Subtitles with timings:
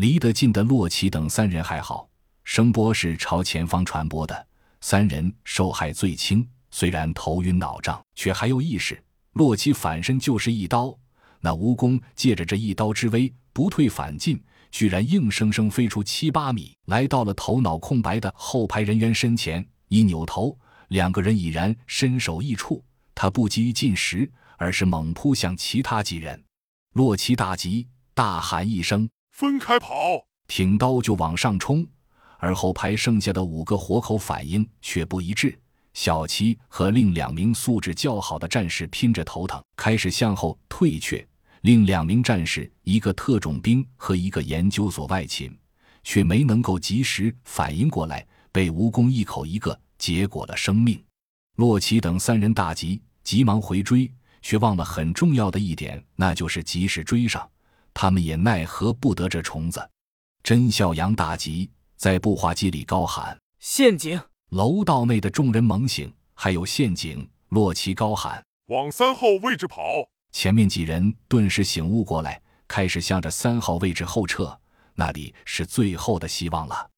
[0.00, 2.08] 离得近的洛奇等三人还好，
[2.42, 4.46] 声波是朝前方传播的，
[4.80, 6.48] 三人受害最轻。
[6.70, 8.98] 虽然头晕脑胀，却还有意识。
[9.34, 10.98] 洛奇反身就是一刀，
[11.40, 19.62] 那蜈蚣借着这一刀之威，不退反进，居然硬生生飞出七八米，来到了头脑空白的后排人员身前。
[19.88, 20.58] 一扭头，
[20.88, 22.82] 两个人已然身首异处。
[23.14, 26.42] 他不急于进食，而是猛扑向其他几人。
[26.94, 31.86] 洛奇大急，大喊一声：“分开跑！”挺刀就往上冲，
[32.38, 35.58] 而后排剩下的五个活口反应却不一致。
[35.94, 41.26] 小七和另两名素质较好的战士拼着头疼，开始向后退却。
[41.62, 45.54] 另两名战士，一个特种兵和一个研究所外勤，
[46.02, 51.02] 却没能够及时反应过来，被蜈蚣一口一个结果了生命。
[51.56, 54.10] 洛奇等三人大急，急忙回追，
[54.40, 57.46] 却忘了很重要的一点，那就是及时追上。
[57.92, 59.90] 他们也奈何不得这虫子。
[60.42, 67.28] 甄孝阳大急，在步话机里高喊：“陷阱！”楼道内的众人猛醒，还有陷阱！
[67.50, 69.82] 洛奇高喊：“往三号位置跑！”
[70.32, 74.58] 前面几人顿时醒悟过来，开始向着三号位置后撤，
[74.94, 76.88] 那里是最后的希望了。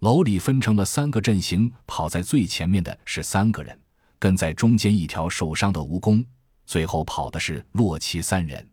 [0.00, 3.78] 楼里分成了三个阵型，跑在最前面的是三个人，
[4.18, 6.24] 跟在中间一条受伤的蜈蚣，
[6.66, 8.68] 最后跑的是洛奇三人。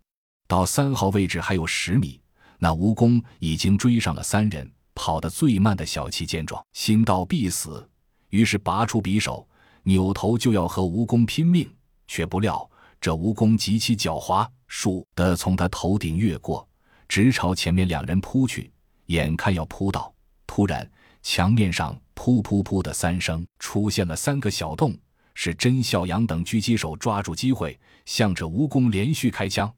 [0.46, 2.20] 到三号位置还有十米，
[2.58, 4.70] 那蜈蚣已经追上了三人。
[4.98, 7.86] 跑得最慢的小七见状，心道必死。
[8.30, 9.46] 于是拔出匕首，
[9.82, 11.70] 扭头就要和蜈蚣拼命，
[12.08, 12.66] 却不料
[12.98, 16.66] 这蜈蚣极其狡猾，倏地从他头顶越过，
[17.06, 18.72] 直朝前面两人扑去。
[19.08, 20.10] 眼看要扑到，
[20.46, 20.90] 突然
[21.22, 24.96] 墙面上噗噗噗的三声出现了三个小洞，
[25.34, 29.70] 是甄孝阳等狙击手抓住机会，向着蜈蚣连续开枪。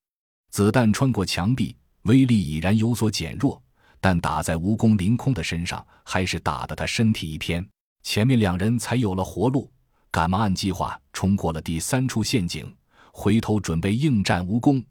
[0.51, 3.63] 子弹穿过墙壁，威力已然有所减弱，
[4.01, 7.67] 但打在蜈蚣凌空的身上，还是打得他身体一偏。
[8.03, 9.71] 前面两人才有了活路，
[10.11, 12.75] 赶忙按计划冲过了第三处陷阱，
[13.13, 14.83] 回头准备应战蜈蚣。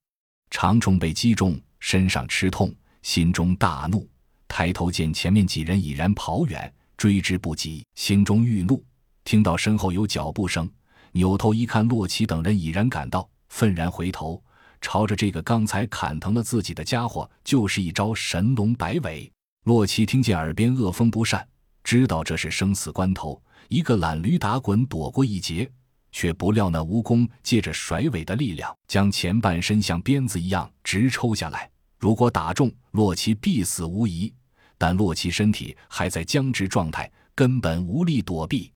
[0.50, 4.07] 长虫被击中，身上吃痛，心中大怒，
[4.47, 8.81] 抬头见前面几人已然跑远，追之不及，心中愈怒。
[9.24, 10.69] 听到身后有脚步声，
[11.12, 14.41] 扭头一看，洛奇等人已然赶到，愤然回头，
[14.81, 19.31] 朝着这个刚才砍疼了自己的家伙，就是一招神龙摆尾。
[19.65, 21.47] 洛奇听见耳边恶风不善。
[21.83, 25.69] 知道这是生死关头，一个懒驴打滚躲过一劫，
[26.11, 31.69] 却不料那蜈蚣借着甩尾的力量，将前半身像鞭子一样直抽下来。
[31.97, 34.33] 如果打中洛奇，必死无疑。
[34.77, 38.71] 但洛奇身体还在僵直状态，根本无力躲避。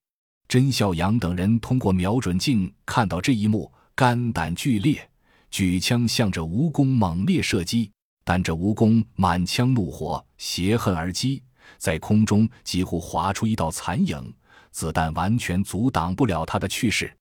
[0.48, 5.06] 甄孝阳等人通过瞄准镜看到这一幕，肝胆俱裂，
[5.52, 7.92] 举枪向着蜈蚣猛烈射击。
[8.24, 11.42] 但这蜈蚣满腔怒火，携恨而击。
[11.76, 14.32] 在空中几乎划出一道残影，
[14.70, 17.12] 子弹完全阻挡不了他的去势。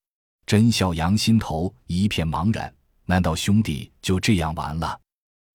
[0.45, 2.71] 甄孝阳心头一片茫然，
[3.05, 4.99] 难道兄弟就这样完了？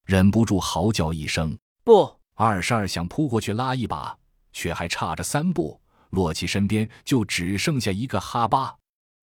[0.04, 4.16] 忍不住嚎叫一声：“不！”二十二想扑过去拉一把，
[4.52, 8.74] 却还差着三步，洛奇身边就只剩下一个哈巴。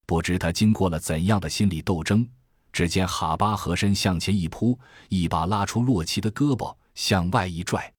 [0.05, 2.27] 不知他经过了怎样的心理斗争，
[2.73, 7.93] 只见哈巴和身向前一扑，一把拉出洛奇的胳膊，向外一拽。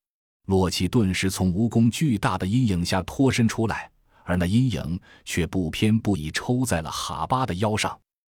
[0.47, 3.91] 洛奇顿时从蜈蚣巨大的阴影下脱身出来，
[4.25, 7.99] 而那阴影却不偏不倚抽在了哈巴的腰上。